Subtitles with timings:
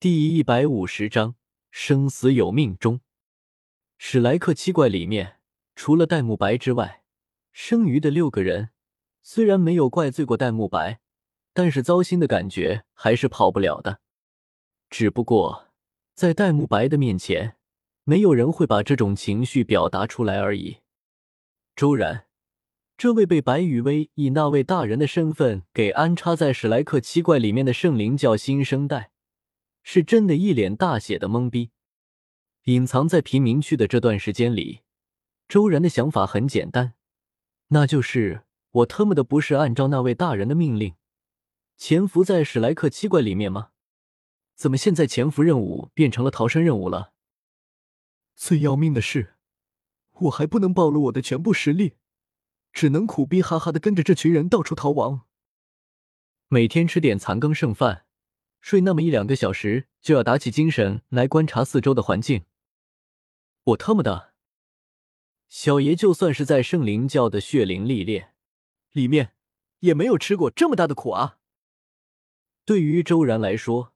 [0.00, 1.34] 第一百五十章
[1.72, 3.00] 生死有命中。
[3.96, 5.38] 史莱克七怪里面，
[5.74, 7.02] 除了戴沐白之外，
[7.50, 8.68] 剩余的六个人
[9.22, 11.00] 虽然没有怪罪过戴沐白，
[11.52, 13.98] 但是糟心的感觉还是跑不了的。
[14.88, 15.66] 只不过
[16.14, 17.56] 在戴沐白的面前，
[18.04, 20.76] 没有人会把这种情绪表达出来而已。
[21.74, 22.26] 周然，
[22.96, 29.10] 这位被白羽薇以那位大人的身份给安插在史莱克七怪里面的圣灵教新生代。
[29.90, 31.70] 是真的一脸大写的懵逼。
[32.64, 34.82] 隐藏在贫民区的这段时间里，
[35.48, 36.92] 周然的想法很简单，
[37.68, 40.94] 那就是我特么的不是按照那位大人的命令
[41.78, 43.70] 潜伏在史莱克七怪里面吗？
[44.54, 47.14] 怎么现在潜伏任务变成了逃生任务了？
[48.36, 49.36] 最要命的是，
[50.18, 51.94] 我还不能暴露我的全部实力，
[52.74, 55.22] 只能苦逼哈哈的跟着这群人到处逃亡，
[56.48, 58.04] 每天吃点残羹剩饭。
[58.68, 62.44] 睡那么一两个小时，就要打起精神来观察四周的环境。
[63.64, 64.34] 我特么的，
[65.48, 68.34] 小爷就算是在圣灵教的血灵历练
[68.92, 69.32] 里面，
[69.78, 71.38] 也没有吃过这么大的苦啊！
[72.66, 73.94] 对于周然来说，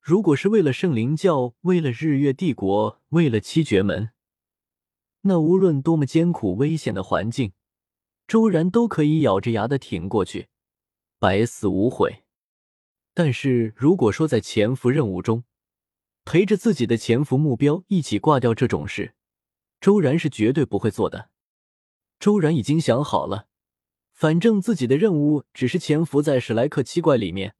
[0.00, 4.12] 如果是为了圣灵教，为了日月帝国，为了七绝门，
[5.20, 7.52] 那无论多么艰苦危险的环境，
[8.26, 10.48] 周然都可以咬着牙的挺过去，
[11.18, 12.24] 百死无悔。
[13.18, 15.42] 但是如果说在潜伏任务中
[16.24, 19.16] 陪着自己的潜伏目标一起挂掉这种事，
[19.80, 21.28] 周然是绝对不会做的。
[22.20, 23.48] 周然已经想好了，
[24.12, 27.56] 反正自己的任务只是潜伏在史莱克七怪里面，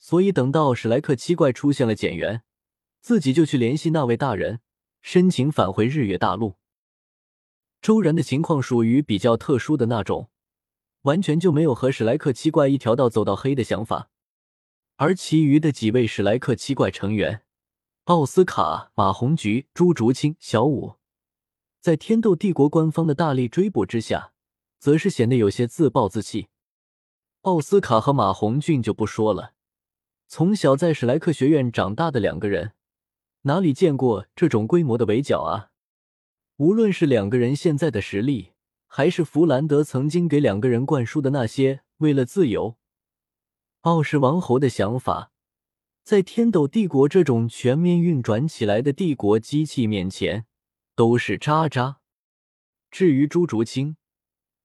[0.00, 2.42] 所以等到史莱克七怪出现了减员，
[3.00, 4.58] 自己就去联系那位大人，
[5.00, 6.56] 申请返回日月大陆。
[7.80, 10.30] 周然的情况属于比较特殊的那种，
[11.02, 14.10] 完全就没有和史莱克七怪一条道走到黑的想法。
[15.00, 17.40] 而其余的几位史莱克七怪成员，
[18.04, 20.96] 奥斯卡、马红菊、朱竹清、小舞，
[21.80, 24.34] 在天斗帝国官方的大力追捕之下，
[24.78, 26.48] 则是显得有些自暴自弃。
[27.40, 29.54] 奥斯卡和马红俊就不说了，
[30.28, 32.72] 从小在史莱克学院长大的两个人，
[33.44, 35.70] 哪里见过这种规模的围剿啊？
[36.58, 38.50] 无论是两个人现在的实力，
[38.86, 42.76] 还是弗兰德曾经给两个人灌输的那些为了自由。
[43.82, 45.32] 傲世王侯的想法，
[46.02, 50.44] 在天斗帝国这种全面运转起来的帝国机器面前，
[50.94, 52.00] 都是渣渣。
[52.90, 53.96] 至于朱竹清，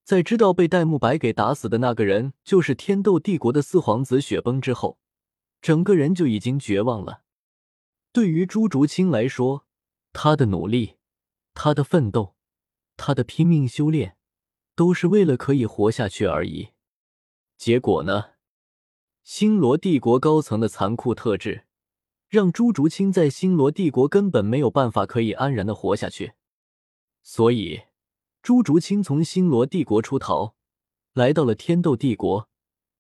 [0.04, 5.00] 在知道被戴沐白给打死的那个人就是天斗帝国的四皇子雪崩之后，
[5.62, 7.22] 整个人就已经绝望了。
[8.12, 9.66] 对于朱竹清来说，
[10.12, 10.98] 他的努力、
[11.54, 12.36] 他的奋斗、
[12.98, 14.18] 他的拼命修炼，
[14.76, 16.72] 都是为了可以活下去而已。
[17.58, 18.35] 结果呢？
[19.26, 21.66] 星罗帝国高层的残酷特质，
[22.30, 26.34] 让朱竹清在星罗帝国根本没有办法可以安然的活下去。
[27.24, 27.82] 所以，
[28.44, 30.54] 朱竹清从星罗帝国出逃，
[31.14, 32.48] 来到了天斗帝国，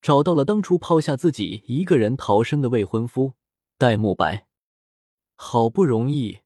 [0.01, 3.33] 找到了当初抛下自己一个人逃生的未婚夫
[3.77, 4.47] 戴沐白。
[5.35, 6.39] 好不容易，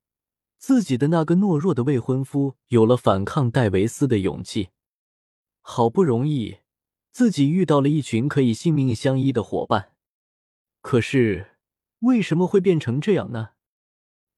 [0.58, 4.72] 自己的那个懦弱的未婚夫有了反抗戴维斯的勇气。
[5.62, 6.58] 好不容易。
[7.12, 9.94] 自己遇到了一群可以性命相依的伙伴，
[10.82, 11.58] 可是
[12.00, 13.50] 为什么会变成这样呢？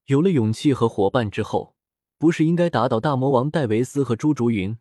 [0.06, 1.76] 有了勇气和伙伴之后，
[2.18, 4.78] 不是应该打倒大魔王戴维斯和朱竹云，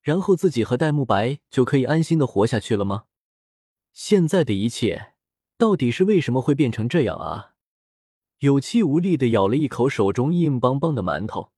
[0.00, 3.04] 然后自己和戴沐白就可以安心的活下去了吗？
[3.92, 5.14] 现在的一切
[5.56, 7.54] 到底是为什么会变成这样啊？
[8.38, 11.52] 有气无力的咬了一口手中硬邦邦的馒头，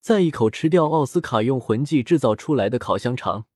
[0.00, 3.46] 再一口吃掉奥斯卡用魂技制造出来的烤香肠。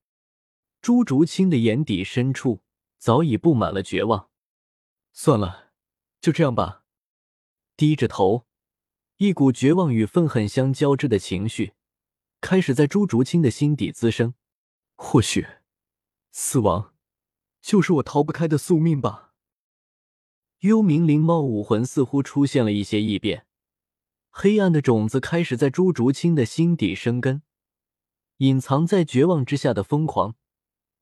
[0.83, 2.63] 朱竹清的眼底深处
[2.99, 4.31] 早已布满了绝望。
[5.13, 5.73] 算了，
[6.21, 6.85] 就这样吧。
[7.77, 8.47] 低着头，
[9.17, 11.75] 一股绝望与愤恨相交织的情绪
[12.41, 14.35] 开始在朱竹清的心底滋生。
[14.97, 15.47] 或许，
[16.31, 16.95] 死亡
[17.61, 19.35] 就是我逃不开的宿命吧。
[20.61, 23.47] 幽冥灵猫武魂似乎出现了一些异变，
[24.29, 27.43] 黑暗的种子开始在朱竹清的心底生根，
[28.39, 30.37] 隐藏在绝望之下的疯狂。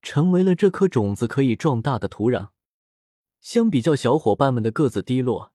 [0.03, 2.51] 成为了这颗种子可以壮大的土壤。
[3.41, 5.53] 相比较小伙伴们的个子低落，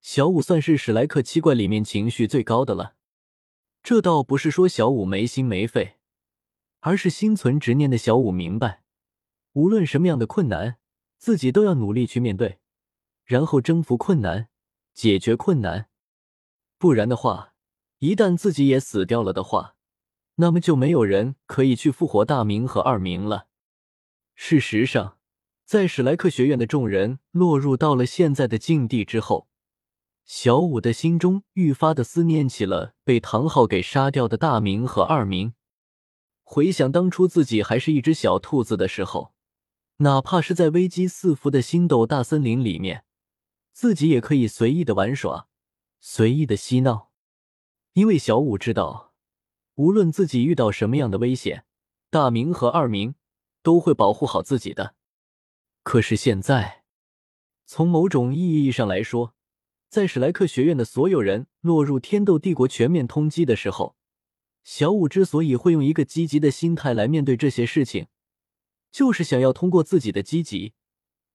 [0.00, 2.96] 小五算是史莱克七怪里面情绪最高的了。
[3.82, 5.96] 这倒不是说小五没心没肺，
[6.80, 8.82] 而是心存执念的小五明白，
[9.52, 10.78] 无论什么样的困难，
[11.18, 12.58] 自己都要努力去面对，
[13.24, 14.48] 然后征服困难，
[14.92, 15.88] 解决困难。
[16.78, 17.54] 不然的话，
[17.98, 19.76] 一旦自己也死掉了的话，
[20.36, 23.46] 那么就没有人可以去复活大明和二明了。
[24.34, 25.18] 事实上，
[25.64, 29.48] 在史莱克学院的众人落入到了现在的境地之后，
[30.24, 35.54] 小五的心中愈发的思念起了被唐昊给杀掉的大明和二明。
[36.42, 39.32] 回想当初自己还是一只小兔子的时候，
[39.98, 43.04] 哪怕是在危机四伏的星斗大森林里面，
[43.72, 45.48] 自己也可以随意的玩耍，
[46.00, 47.10] 随意的嬉闹，
[47.94, 49.14] 因为小五知道，
[49.76, 51.64] 无论自己遇到什么样的危险，
[52.10, 53.14] 大明和二明
[53.62, 54.94] 都会保护好自己的。
[55.82, 56.84] 可是现在，
[57.64, 59.34] 从某种意义上来说，
[59.88, 63.96] 在史莱克学院的所有人落入天斗帝国全面通缉的时候，
[64.64, 68.06] 小五之所以会用一个积极的心态来面对这些事情，
[68.90, 70.74] 就是想要通过自己的积极，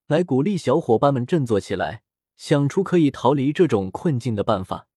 [0.08, 2.04] 来鼓励小伙伴们振作起来，
[2.36, 4.88] 想出可以逃离这种困境的办法。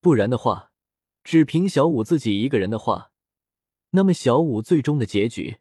[0.00, 0.72] 不然的话，
[1.22, 3.12] 只凭小五自己一个人的话，
[3.90, 5.58] 那么小五最终的结局，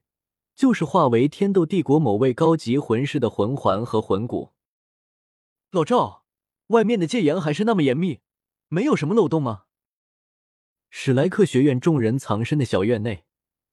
[0.55, 4.51] 就是化为天斗帝国某位高级魂师的魂环和魂骨。
[5.71, 6.23] 老赵。
[6.67, 8.21] 外面的戒严还是那么严密，
[8.69, 9.65] 没有什么漏洞吗？
[10.89, 13.25] 史莱克学院众人藏身的小院内，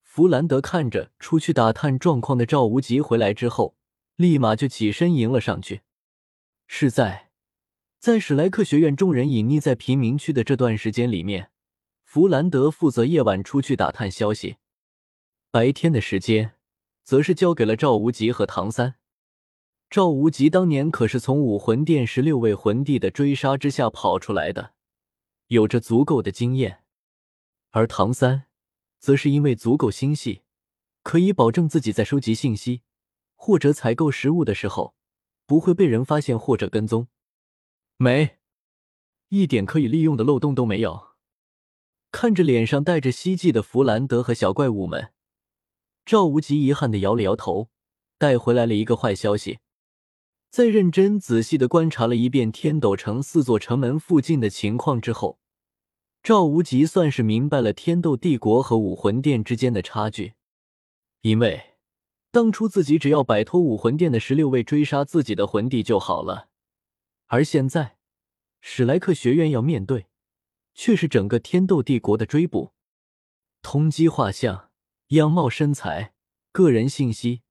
[0.02, 3.76] 弗兰德看着出去打探状况的赵无极回来之后，
[4.16, 5.82] 立马就起身迎了上去。
[6.66, 7.30] 是在
[8.00, 11.52] 在史莱克学院众人隐匿在贫民区的这段时间里面，
[12.02, 14.56] 弗兰德负责夜晚出去打探消息，
[15.52, 16.56] 白天的时间
[17.10, 18.94] 则是交给了赵无极和唐三。
[19.90, 24.74] 赵无极当年可是从武魂殿十六位魂帝的追杀之下跑出来的，
[25.48, 26.84] 有着足够的经验；
[27.70, 28.44] 而唐三，
[29.00, 30.42] 则是因为足够心细，
[31.02, 32.82] 可以保证自己在收集信息
[33.34, 34.94] 或者采购食物的时候，
[35.46, 37.08] 不会被人发现或者跟踪。
[37.96, 38.38] 没，
[39.30, 41.08] 一点可以利用的漏洞都没有。
[42.12, 45.12] 看着脸上带着希冀的弗兰德和小怪物们，
[46.10, 47.70] 赵无极遗憾的摇了摇头，
[48.18, 49.60] 带回来了一个坏消息。
[50.50, 55.38] 在认真仔细的观察了一遍天斗城四座城门附近的情况之后，
[56.20, 60.32] 赵无极算是明白了天斗帝国和武魂殿之间的差距。
[61.20, 61.76] 因为
[62.32, 66.48] 当初自己只要摆脱武魂殿的十六位追杀自己的魂帝就好了，
[67.28, 67.98] 而现在
[68.60, 70.06] 史莱克学院要面对，
[70.74, 72.72] 却是整个天斗帝国的追捕、
[73.62, 74.69] 通缉画像、
[75.10, 76.12] 样貌、身材、
[76.52, 77.42] 个人信息、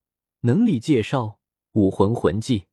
[0.42, 1.40] 能力介绍、
[1.74, 2.68] 武魂魂技。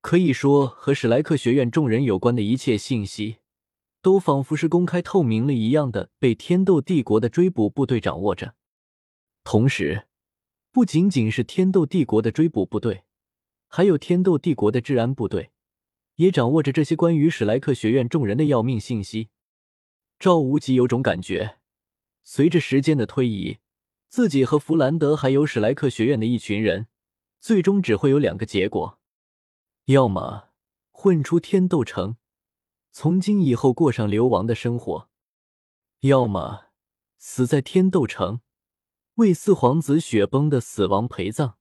[0.00, 3.38] 可以说，和史莱克学院众人有关的一切信息，
[4.00, 8.54] 都仿佛是公开透明了一样的，被天斗帝国的追捕部队掌握着。
[9.42, 10.06] 同时，
[10.70, 13.02] 不仅仅是天斗帝国的追捕部队，
[13.66, 15.50] 还有天斗帝国的治安部队，
[16.14, 19.30] 也掌握着这些关于史莱克学院众人的要命信息。
[20.20, 21.56] 赵无极有种感觉，
[22.22, 23.58] 随着时间的推移，
[24.14, 26.86] 自己和弗兰德还有史莱克学院的一群人，
[27.40, 29.00] 最终只会有两个结果。
[29.86, 30.50] 要么
[30.92, 32.16] 混出天斗城，
[32.92, 35.08] 从今以后过上流亡的生活；
[36.02, 36.66] 要么
[37.18, 38.40] 死在天斗城，
[39.14, 41.58] 为四皇子雪崩的死亡陪葬。